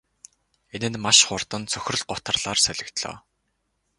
[0.75, 3.17] Энэ нь маш хурдан цөхрөл гутралаар солигдлоо.